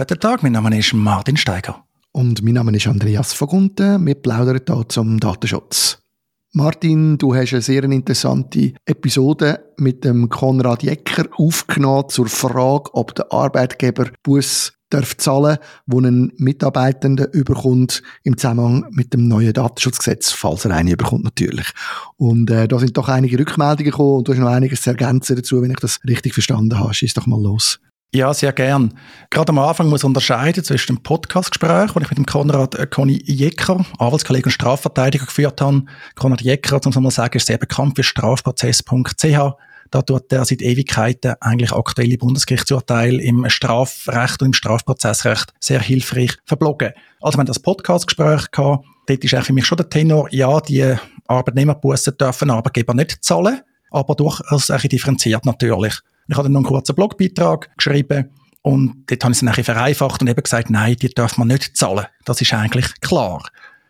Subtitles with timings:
[0.00, 1.84] Guten Tag, mein Name ist Martin Steiger.
[2.12, 4.06] Und mein Name ist Andreas Vogunten.
[4.06, 5.98] Wir plaudern hier zum Datenschutz.
[6.52, 13.14] Martin, du hast eine sehr interessante Episode mit dem Konrad Jecker aufgenommen zur Frage, ob
[13.14, 20.32] der Arbeitgeber Bus darf zahlen, wo ein Mitarbeitender überkommt im Zusammenhang mit dem neuen Datenschutzgesetz,
[20.32, 21.66] falls er eine überkommt natürlich.
[22.16, 25.36] Und äh, da sind doch einige Rückmeldungen gekommen und du hast noch einiges zu ergänzen
[25.36, 26.94] dazu, wenn ich das richtig verstanden habe.
[26.94, 27.80] Schieß doch mal los.
[28.12, 28.98] Ja, sehr gern.
[29.30, 33.22] Gerade am Anfang muss unterscheiden zwischen dem Podcastgespräch, das ich mit dem Konrad äh, Conny
[33.24, 35.84] Jecker, Anwaltskollege und Strafverteidiger geführt habe.
[36.16, 39.54] Konrad Jecker, um es mal sagen, ist sehr bekannt für strafprozess.ch.
[39.92, 46.36] Da tut er seit Ewigkeiten eigentlich aktuelle Bundesgerichtsurteile im Strafrecht und im Strafprozessrecht sehr hilfreich
[46.44, 46.92] verbloggen.
[47.20, 48.84] Also wir haben das Podcastgespräch gehabt.
[49.06, 50.96] Dort ist eigentlich für mich schon der Tenor, ja, die
[51.28, 53.60] Arbeitnehmerbussen dürfen Arbeitgeber nicht zahlen,
[53.92, 56.00] aber durchaus ein differenziert natürlich.
[56.30, 58.30] Ich habe dann noch einen kurzen Blogbeitrag geschrieben
[58.62, 61.48] und dort habe ich es dann ein vereinfacht und eben gesagt, nein, die darf man
[61.48, 62.06] nicht zahlen.
[62.24, 63.42] Das ist eigentlich klar.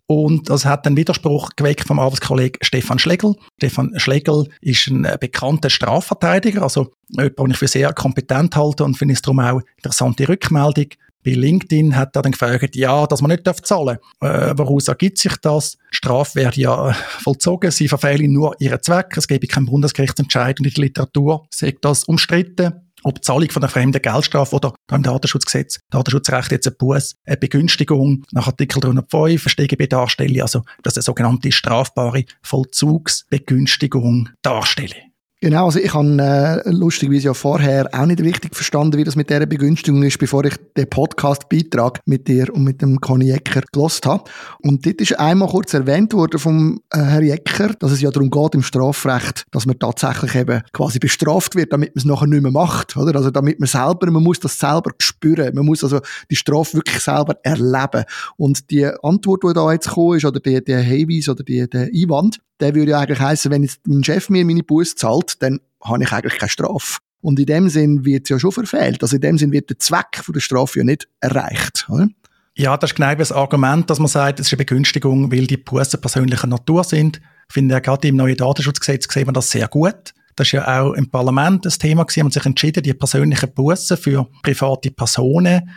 [0.07, 3.37] Und das hat einen Widerspruch geweckt vom Arbeitskollegen Stefan Schlegel.
[3.59, 8.97] Stefan Schlegel ist ein bekannter Strafverteidiger, also jemand, den ich für sehr kompetent halte und
[8.97, 10.87] finde es darum auch interessante Rückmeldung.
[11.25, 14.51] Bei LinkedIn hat er dann gefragt, ja, dass man nicht zahlen darf.
[14.51, 15.77] Äh, woraus ergibt sich das?
[15.91, 20.67] Strafe werde ja äh, vollzogen, sie verfehlen nur ihren Zweck, es gebe keinen Bundesgerichtsentscheid und
[20.67, 21.47] in der Literatur.
[21.51, 26.67] Sagt das umstritten ob die Zahlung von einer fremden Geldstrafe oder im Datenschutzgesetz, Datenschutzrecht jetzt
[26.67, 34.29] eine Buß, eine Begünstigung nach Artikel 305 StGB darstelle, also dass eine sogenannte strafbare Vollzugsbegünstigung
[34.43, 35.10] darstelle.
[35.43, 39.31] Genau, also ich habe äh, lustigerweise ja vorher auch nicht richtig verstanden, wie das mit
[39.31, 44.05] dieser Begünstigung ist, bevor ich den Podcast-Beitrag mit dir und mit dem Conny Ecker gelost
[44.05, 44.25] habe.
[44.59, 48.29] Und dort ist einmal kurz erwähnt worden vom äh, Herr Ecker, dass es ja darum
[48.29, 52.43] geht im Strafrecht, dass man tatsächlich eben quasi bestraft wird, damit man es nachher nicht
[52.43, 53.17] mehr macht, oder?
[53.17, 56.01] Also damit man selber, man muss das selber spüren, man muss also
[56.31, 58.05] die Strafe wirklich selber erleben.
[58.37, 61.89] Und die Antwort, die da jetzt gekommen ist, oder der, der Hinweis oder die, der
[61.95, 65.61] Einwand, der würde ja eigentlich heißen, wenn jetzt mein Chef mir meine Buß zahlt, dann
[65.83, 66.99] habe ich eigentlich keine Strafe.
[67.23, 69.03] Und in dem Sinn wird es ja schon verfehlt.
[69.03, 71.87] Also in dem Sinn wird der Zweck der Strafe ja nicht erreicht.
[71.89, 72.09] Oder?
[72.55, 75.57] Ja, das ist genau das Argument, dass man sagt, es ist eine Begünstigung, weil die
[75.57, 77.21] Bussen persönlicher Natur sind.
[77.49, 80.15] Ich finde, gerade im neuen Datenschutzgesetz sieht man das sehr gut.
[80.37, 82.25] Das ist ja auch im Parlament das Thema gewesen.
[82.25, 85.71] Man sich entschieden, die persönlichen Bussen für private Personen,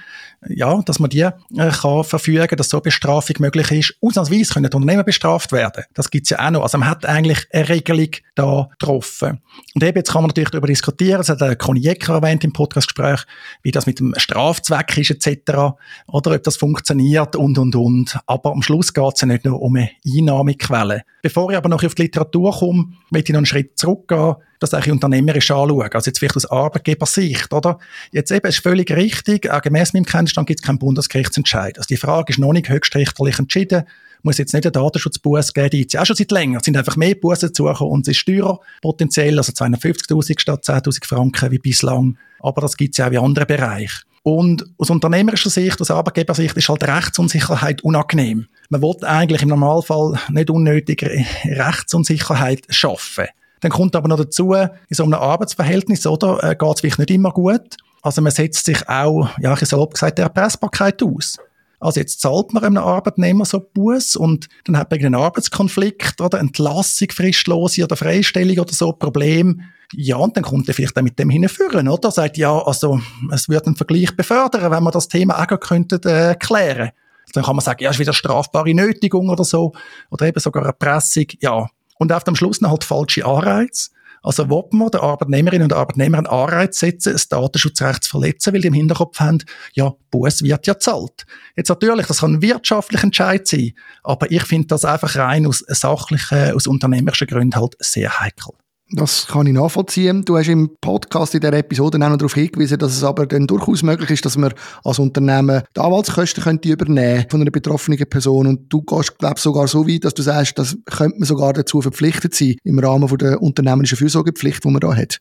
[0.50, 3.96] ja, dass man die äh, kann verfügen, dass so Bestrafung möglich ist.
[4.02, 5.84] Ausnahmsweise können Unternehmen bestraft werden.
[5.94, 6.64] Das gibt's ja auch noch.
[6.64, 9.40] Also man hat eigentlich eine Regelung da getroffen.
[9.74, 13.24] Und eben jetzt kann man natürlich darüber diskutieren, das hat der Conny erwähnt im Podcastgespräch,
[13.62, 15.76] wie das mit dem Strafzweck ist etc.
[16.08, 18.20] Oder ob das funktioniert und, und, und.
[18.26, 21.04] Aber am Schluss geht's ja nicht nur um eine Einnahmequelle.
[21.22, 24.74] Bevor ich aber noch auf die Literatur komme, möchte ich noch einen Schritt zurückgehen das
[24.74, 25.90] eigentlich unternehmerisch anschauen.
[25.94, 27.80] Also jetzt vielleicht aus Arbeitgebersicht, oder?
[28.12, 31.78] Jetzt eben ist völlig richtig, auch gemäss meinem Kenntnisstand gibt es keinen Bundesgerichtsentscheid.
[31.78, 33.84] Also die Frage ist noch nicht höchstrichterlich entschieden.
[34.24, 36.60] Muss jetzt nicht einen Datenschutzbus geben, die auch schon seit länger.
[36.60, 40.64] Es sind einfach mehr Bussen zu suchen und es ist teurer, potenziell, also 250.000 statt
[40.64, 42.18] 10.000 Franken wie bislang.
[42.40, 44.04] Aber das gibt es ja auch in anderen Bereichen.
[44.24, 48.48] Und aus unternehmerischer Sicht, aus Arbeitgebersicht ist halt Rechtsunsicherheit unangenehm.
[48.70, 53.26] Man will eigentlich im Normalfall nicht unnötige Rechtsunsicherheit schaffen.
[53.64, 57.12] Dann kommt aber noch dazu, in so einem Arbeitsverhältnis, oder, äh, geht es vielleicht nicht
[57.12, 57.78] immer gut.
[58.02, 61.38] Also man setzt sich auch, ja, ich salopp gesagt, der Erpressbarkeit aus.
[61.80, 66.40] Also jetzt zahlt man einem Arbeitnehmer so Buß und dann hat man einen Arbeitskonflikt oder
[66.40, 69.62] Entlassung, Fristlose oder Freistellung oder so Problem.
[69.94, 72.12] Ja, und dann kommt er vielleicht dann mit dem hinführen, oder?
[72.12, 73.00] Sagt, ja, also,
[73.32, 76.92] es würde einen Vergleich befördern, wenn man das Thema auch könnte, äh, klären.
[77.34, 79.74] Dann kann man sagen, ja, ist wieder strafbare Nötigung oder so.
[80.10, 81.26] Oder eben sogar Erpressung.
[81.40, 81.68] Ja,
[82.00, 83.90] und auf dem Schluss noch halt falsche Anreize.
[84.24, 88.62] Also, wo man den Arbeitnehmerinnen und Arbeitnehmern einen Anreiz setzen, das Datenschutzrecht zu verletzen, weil
[88.62, 89.40] die im Hinterkopf haben,
[89.74, 91.26] ja, Buß wird ja zahlt.
[91.58, 95.60] Jetzt natürlich, das kann ein wirtschaftlicher Entscheid sein, aber ich finde das einfach rein aus
[95.68, 98.54] sachlichen, aus unternehmerischen Gründen halt sehr heikel.
[98.96, 100.24] Das kann ich nachvollziehen.
[100.24, 103.48] Du hast im Podcast in der Episode auch noch darauf hingewiesen, dass es aber dann
[103.48, 104.54] durchaus möglich ist, dass man
[104.84, 108.46] als Unternehmen die Anwaltskosten könnte übernehmen von einer betroffenen Person.
[108.46, 111.54] Und du gehst, glaube ich, sogar so weit, dass du sagst, das könnte man sogar
[111.54, 115.20] dazu verpflichtet sein, im Rahmen der unternehmerischen Fürsorgepflicht, die man da hat.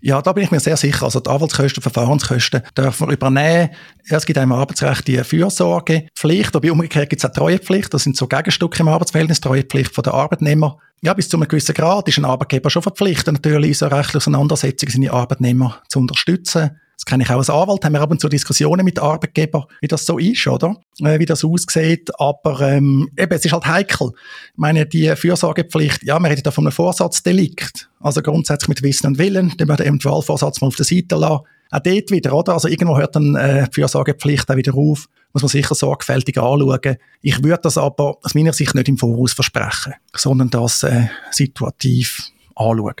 [0.00, 1.04] Ja, da bin ich mir sehr sicher.
[1.04, 3.70] Also die Anwaltskosten, Verfahrenskosten dürfen wir übernehmen.
[4.08, 7.94] Es gibt im Arbeitsrecht die Fürsorgepflicht, aber umgekehrt gibt es auch Treuepflicht.
[7.94, 10.78] Das sind so Gegenstücke im Arbeitsverhältnis, Treuepflicht von der Arbeitnehmer.
[11.02, 14.16] Ja, bis zu einem gewissen Grad ist ein Arbeitgeber schon verpflichtet, natürlich in so rechtlichen
[14.16, 16.80] Auseinandersetzungen seine Arbeitnehmer zu unterstützen.
[16.96, 19.86] Das kenne ich auch als Anwalt, haben wir ab und zu Diskussionen mit Arbeitgebern, wie
[19.86, 20.76] das so ist, oder?
[21.00, 22.10] Äh, wie das aussieht.
[22.18, 24.12] Aber ähm, eben, es ist halt heikel.
[24.52, 27.90] Ich meine, die Fürsorgepflicht, ja, wir reden da von einem Vorsatzdelikt.
[28.00, 31.44] Also grundsätzlich mit Wissen und Willen, den wir den Eventualvorsatz mal auf der Seite lassen.
[31.70, 32.54] Auch dort wieder, oder?
[32.54, 35.06] Also irgendwo hört dann äh, die Fürsorgepflicht auch wieder auf.
[35.36, 36.96] Muss man sicher sorgfältig anschauen.
[37.20, 42.30] Ich würde das aber aus meiner Sicht nicht im Voraus versprechen, sondern das äh, situativ
[42.54, 42.94] anschauen.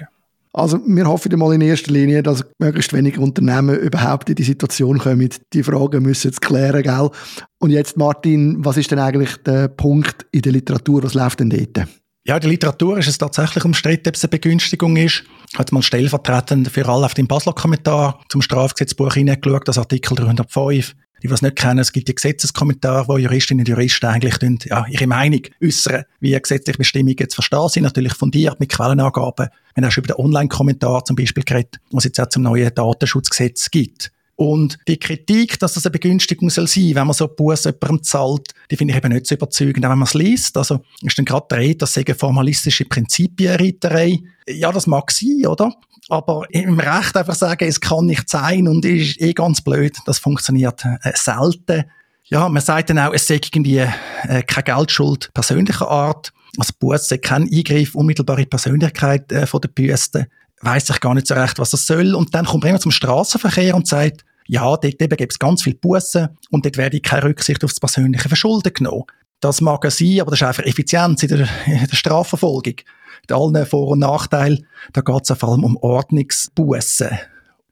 [0.52, 4.98] Also wir hoffen mal in erster Linie, dass möglichst wenige Unternehmen überhaupt in die Situation
[4.98, 5.30] kommen.
[5.54, 7.08] Die Fragen müssen jetzt klären, gell?
[7.58, 11.48] Und jetzt Martin, was ist denn eigentlich der Punkt in der Literatur, was läuft denn
[11.48, 11.88] dort?
[12.26, 15.24] Ja, in der Literatur ist es tatsächlich umstritten, ob es eine Begünstigung ist.
[15.56, 20.94] Hat mal stellvertretend für alle auf den Basler Kommentar zum Strafgesetzbuch hineingeschaut, das Artikel 305.
[21.26, 24.86] Die, es nicht kennen, es gibt die Gesetzeskommentare, wo Juristinnen und Juristen eigentlich tun, ja,
[24.88, 29.48] ihre Meinung äußern, wie gesetzliche Bestimmungen zu verstehen sind, natürlich fundiert mit Quellenangaben.
[29.74, 32.44] Wir haben auch schon über den Online-Kommentar zum Beispiel geredet, was es jetzt auch zum
[32.44, 34.12] neuen Datenschutzgesetz gibt.
[34.36, 38.52] Und die Kritik, dass das eine Begünstigung soll sein, wenn man so Buß jemandem zahlt,
[38.70, 40.56] die finde ich eben nicht so überzeugend, auch wenn man es liest.
[40.58, 44.20] Also ist dann gerade der Rede, das sagen formalistische Prinzipienreiterei.
[44.46, 45.74] Ja, das mag sein, oder?
[46.08, 50.18] Aber im Recht einfach sagen, es kann nicht sein und ist eh ganz blöd, das
[50.18, 51.84] funktioniert äh, selten.
[52.24, 56.32] Ja, man sagt dann auch, es sei irgendwie äh, keine Geldschuld persönlicher Art.
[56.58, 60.28] Also Buß sei kein Eingriff, unmittelbare Persönlichkeit äh, von der Büste.
[60.60, 62.14] Weiß ich gar nicht so recht, was das soll.
[62.14, 65.62] Und dann kommt man immer zum Straßenverkehr und sagt, ja, dort eben gibt es ganz
[65.62, 69.04] viel Bussen und dort werde ich keine Rücksicht auf das persönliche Verschulden genommen.
[69.40, 72.76] Das mag ja sein, aber das ist einfach Effizienz in der, in der Strafverfolgung
[73.28, 74.66] mit allen Vor- und Nachteilen.
[74.92, 77.10] Da geht es vor allem um Ordnungsbussen.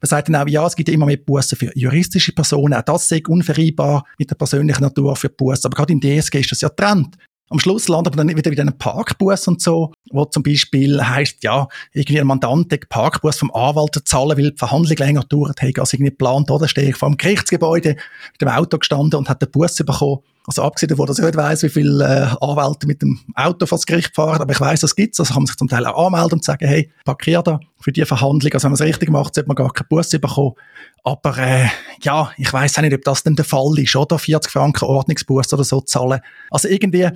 [0.01, 2.73] Man sagt dann auch, ja, es gibt immer mehr Bussen für juristische Personen.
[2.73, 5.67] Auch das ist unvereinbar mit der persönlichen Natur für Bussen.
[5.67, 7.17] Aber gerade im DSG ist das ja Trend.
[7.49, 11.43] Am Schluss landet man dann wieder bei einem Parkbus und so, wo zum Beispiel heisst,
[11.43, 15.79] ja, irgendwie ein Mandant den Parkbus vom Anwalt zahlen, weil die Verhandlung länger dauert hat,
[15.79, 16.67] als irgendwie geplant, oder?
[16.67, 20.21] Stehe ich vor dem Gerichtsgebäude mit dem Auto gestanden und hat den Bus bekommen.
[20.47, 23.77] Also abgesehen davon, dass ich nicht weiss, wie viele äh, Anwälte mit dem Auto vor
[23.77, 25.19] das Gericht fahren, aber ich weiss, das gibt's.
[25.19, 28.05] Also kann man sich zum Teil auch anmelden und sagen, hey, parkier da für die
[28.05, 28.53] Verhandlung.
[28.53, 30.53] Also wenn man es richtig macht, sollte man gar keinen Bus bekommen.
[31.03, 31.67] Aber äh,
[32.01, 34.19] ja, ich weiss auch nicht, ob das denn der Fall ist, oder?
[34.19, 36.19] 40 Franken Ordnungsbus oder so zahlen.
[36.49, 37.09] Also irgendwie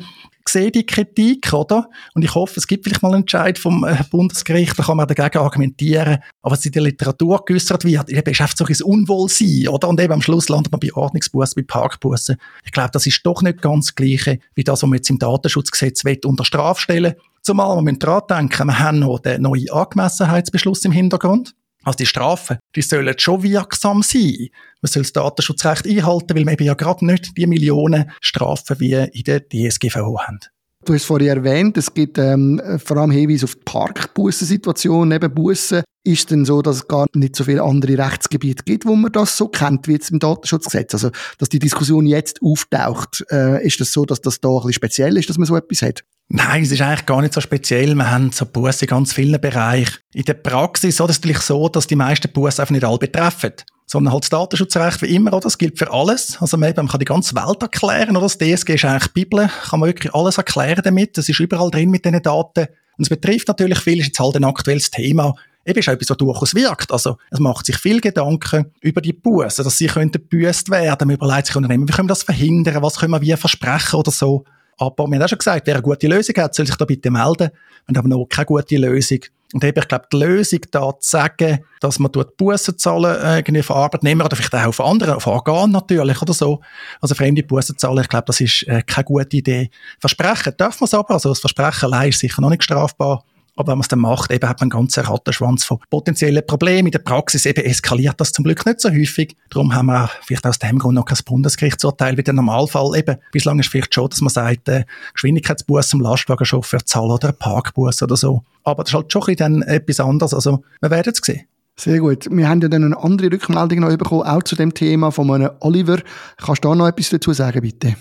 [0.49, 1.89] sehe die Kritik, oder?
[2.13, 5.07] Und ich hoffe, es gibt vielleicht mal einen Entscheid vom äh, Bundesgericht, da kann man
[5.07, 6.19] dagegen argumentieren.
[6.41, 9.87] Aber was in der Literatur geäußert wird, eben ist einfach ein Unwohlsein, oder?
[9.87, 12.37] Und eben am Schluss landet man bei Ordnungsbussen, bei Parkbussen.
[12.65, 15.19] Ich glaube, das ist doch nicht ganz das Gleiche, wie das, was man jetzt im
[15.19, 20.83] Datenschutzgesetz unter Strafe stellen Zumal wir müssen daran denken, wir haben noch den neuen Angemessenheitsbeschluss
[20.85, 21.55] im Hintergrund.
[21.83, 24.49] Also die Strafen, die sollen schon wirksam sein.
[24.81, 28.93] Man soll das Datenschutzrecht einhalten, weil wir eben ja gerade nicht die Millionen Strafen wie
[28.93, 30.39] in der DSGVO haben.
[30.85, 35.83] Du hast vorhin erwähnt, es gibt ähm, vor allem Hinweise auf die Parkbussensituation, neben Bussen.
[36.05, 39.35] Ist denn so, dass es gar nicht so viele andere Rechtsgebiete gibt, wo man das
[39.35, 40.93] so kennt wie jetzt im Datenschutzgesetz?
[40.93, 44.73] Also, dass die Diskussion jetzt auftaucht, äh, ist das so, dass das da ein bisschen
[44.73, 46.03] speziell ist, dass man so etwas hat?
[46.31, 47.95] Nein, es ist eigentlich gar nicht so speziell.
[47.95, 49.97] Wir haben so Busse in ganz vielen Bereichen.
[50.13, 53.53] In der Praxis ist es natürlich so, dass die meisten Busse einfach nicht alle betreffen
[53.91, 55.41] sondern halt das Datenschutzrecht wie immer, oder?
[55.41, 56.37] Das gilt für alles.
[56.39, 58.27] Also man, kann die ganze Welt erklären, oder?
[58.27, 61.17] Das DSG ist eigentlich Bibel, kann man wirklich alles erklären damit.
[61.17, 62.67] Das ist überall drin mit diesen Daten.
[62.97, 65.33] Und es betrifft natürlich viel, ist jetzt halt ein aktuelles Thema.
[65.65, 66.91] Eben ist etwas, was durchaus wirkt.
[66.91, 71.07] Also, es macht sich viel Gedanken über die Bussen, dass sie könnten gebüßt werden.
[71.07, 72.83] Man überlegt sich Unternehmen, wie können wir das verhindern?
[72.83, 74.45] Was können wir wie versprechen oder so?
[74.79, 77.11] Aber wir haben auch schon gesagt, wer eine gute Lösung hat, soll sich da bitte
[77.11, 77.49] melden.
[77.87, 79.19] Wir haben noch keine gute Lösung.
[79.51, 83.39] Und eben, ich glaube, die Lösung da zu sagen, dass man dort Bussen zahlen, äh,
[83.39, 86.61] irgendwie von Arbeitnehmern oder vielleicht auch von anderen, auf Organen natürlich oder so.
[87.01, 89.71] Also fremde Bussen zahlen, ich glaube, das ist äh, keine gute Idee.
[89.99, 93.23] Versprechen darf man es aber, also das Versprechen allein ist sicher noch nicht strafbar.
[93.59, 96.87] Aber wenn man es dann macht, eben hat man einen ganzen Rattenschwanz von potenziellen Problemen.
[96.87, 99.35] In der Praxis eben eskaliert das zum Glück nicht so häufig.
[99.49, 102.97] Darum haben wir vielleicht aus dem Grund noch kein Bundesgerichtsurteil wie der Normalfall.
[102.97, 107.35] Eben, bislang ist vielleicht schon, dass man sagt, äh, Geschwindigkeitsbus am Lastwagenchauffeur zahlen oder ein
[107.37, 108.43] Parkbus oder so.
[108.63, 110.33] Aber das ist halt schon ein bisschen etwas anderes.
[110.33, 111.41] Also, wir werden es sehen.
[111.75, 112.29] Sehr gut.
[112.31, 115.49] Wir haben ja dann eine andere Rückmeldung noch bekommen, auch zu dem Thema von einem
[115.59, 115.99] Oliver.
[116.37, 117.97] Kannst du da noch etwas dazu sagen, bitte?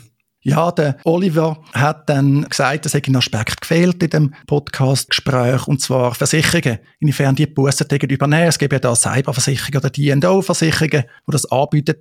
[0.48, 5.80] Ja, der Oliver hat dann gesagt, es hätte ein Aspekt gefehlt in dem Podcast-Gespräch, und
[5.80, 8.48] zwar Versicherungen, inwiefern die Bussen übernehmen.
[8.48, 11.96] Es gibt ja da Cyberversicherungen oder D&O-Versicherungen, die das anbieten,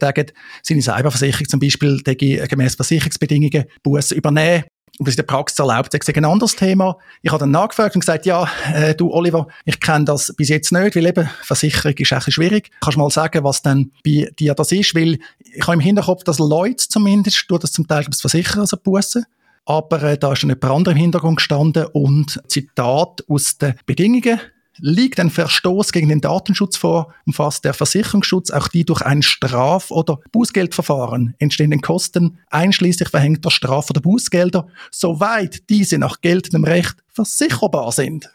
[0.64, 4.64] seine Cyberversicherung zum Beispiel gemäß Versicherungsbedingungen Bussen übernehmen
[5.00, 6.98] ob das in der Praxis erlaubt ist, ist ein anderes Thema.
[7.22, 10.72] Ich habe dann nachgefragt und gesagt, ja, äh, du Oliver, ich kenne das bis jetzt
[10.72, 12.72] nicht, weil eben Versicherung ist ein schwierig.
[12.82, 14.96] Kannst du mal sagen, was denn bei dir das ist?
[14.96, 18.78] Weil ich habe im Hinterkopf, dass Leute zumindest, tun das zum Teil das Versichern, also
[18.78, 19.26] Bussen.
[19.66, 24.40] Aber äh, da ist dann jemand anderem im Hintergrund gestanden und Zitat aus den Bedingungen
[24.80, 29.92] Liegt ein Verstoß gegen den Datenschutz vor, umfasst der Versicherungsschutz auch die durch ein Straf-
[29.92, 37.92] oder Bußgeldverfahren entstehenden Kosten, einschließlich verhängter Straf- oder Bußgelder, soweit diese nach geltendem Recht versicherbar
[37.92, 38.30] sind.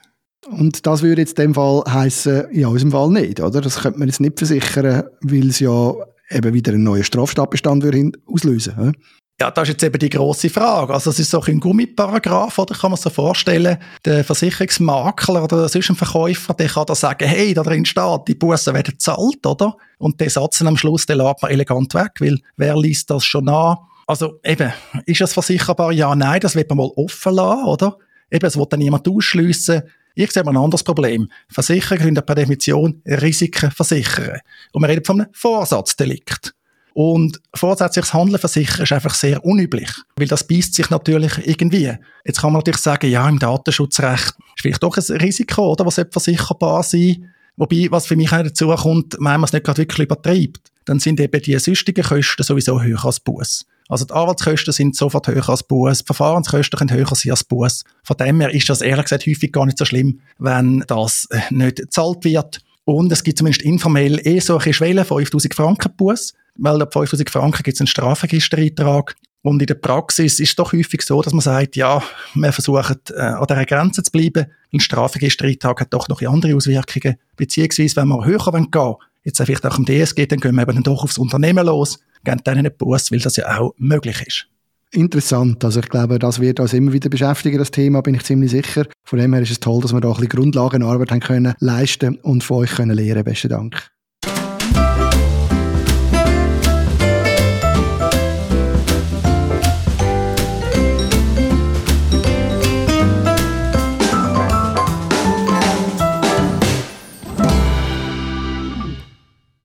[0.51, 3.61] Und das würde jetzt in dem Fall heißen, in unserem Fall nicht, oder?
[3.61, 5.95] Das könnte man jetzt nicht versichern, weil es ja
[6.31, 8.99] eben wieder einen neuen Straftatbestand würde auslösen würde.
[9.41, 10.95] Ja, das ist jetzt eben die grosse Frage.
[10.95, 15.69] Also es ist so ein Gummiparagraf, oder kann man sich so vorstellen, der Versicherungsmakler oder
[15.69, 19.45] sonst ein Verkäufer, der kann da sagen, hey, da drin steht, die Bussen werden zahlt,
[19.45, 19.77] oder?
[19.99, 23.49] Und den Satz am Schluss, den lädt man elegant weg, weil wer liest das schon
[23.49, 23.79] an?
[24.07, 24.73] Also eben,
[25.07, 25.91] ist das versicherbar?
[25.93, 27.99] Ja, nein, das wird man mal offen lassen, oder?
[28.31, 29.83] Eben, es wird dann niemand ausschliessen.
[30.15, 31.31] Ich sehe mal ein anderes Problem.
[31.49, 34.41] Versicherer können per Definition Risiken versichern.
[34.73, 36.55] Und wir reden von einem Vorsatzdelikt.
[36.95, 41.97] Und vorsätzliches Handeln versichern ist einfach sehr unüblich, weil das beißt sich natürlich irgendwie.
[42.25, 46.01] Jetzt kann man natürlich sagen, ja, im Datenschutzrecht ist vielleicht doch ein Risiko, oder, was
[46.11, 50.07] versicherbar sein Wobei, was für mich auch dazu kommt, wenn man es nicht gerade wirklich
[50.07, 53.67] übertreibt, dann sind eben die sonstigen Kosten sowieso höher als Buß.
[53.89, 57.85] Also die Anwaltskosten sind sofort höher als Buß, die Verfahrenskosten können höher sein als Buß.
[58.05, 61.41] Von dem her ist das ehrlich gesagt häufig gar nicht so schlimm, wenn das äh,
[61.51, 62.61] nicht gezahlt wird.
[62.85, 67.31] Und es gibt zumindest informell eh so eine Schwelle, 5000 Franken Buß, weil ab 5000
[67.31, 69.15] Franken gibt es einen Strafregistereintrag.
[69.43, 72.01] Und in der Praxis ist es doch häufig so, dass man sagt, ja,
[72.35, 74.47] wir versuchen äh, an dieser Grenze zu bleiben.
[74.73, 77.17] Ein Strafregistereintrag hat doch noch andere Auswirkungen.
[77.37, 80.83] Beziehungsweise, wenn wir höher gehen wollen, jetzt vielleicht auch im DSG, dann gehen wir eben
[80.85, 84.47] doch aufs Unternehmen los, geben denen einen Bus, weil das ja auch möglich ist.
[84.93, 85.65] Interessant.
[85.65, 88.87] Also ich glaube, das wird uns immer wieder beschäftigen, das Thema, bin ich ziemlich sicher.
[89.05, 92.17] Von dem her ist es toll, dass wir da ein bisschen Grundlagenarbeit haben können leisten
[92.17, 93.25] und von euch können lernen.
[93.25, 93.91] Besten Dank.